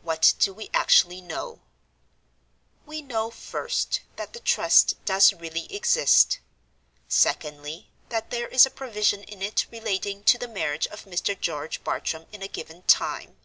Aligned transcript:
"What 0.00 0.32
do 0.38 0.54
we 0.54 0.70
actually 0.72 1.20
know? 1.20 1.60
"We 2.86 3.02
know, 3.02 3.30
first, 3.30 4.00
that 4.16 4.32
the 4.32 4.40
Trust 4.40 4.94
does 5.04 5.34
really 5.34 5.66
exist. 5.70 6.38
Secondly, 7.08 7.90
that 8.08 8.30
there 8.30 8.48
is 8.48 8.64
a 8.64 8.70
provision 8.70 9.22
in 9.24 9.42
it 9.42 9.66
relating 9.70 10.24
to 10.24 10.38
the 10.38 10.48
marriage 10.48 10.86
of 10.86 11.04
Mr. 11.04 11.38
George 11.38 11.84
Bartram 11.84 12.24
in 12.32 12.40
a 12.40 12.48
given 12.48 12.84
time. 12.84 13.36